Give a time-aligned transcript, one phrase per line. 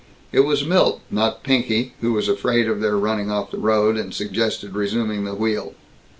[0.31, 4.15] It was Milt not Pinky, who was afraid of their running off the road, and
[4.15, 5.75] suggested resuming the wheel.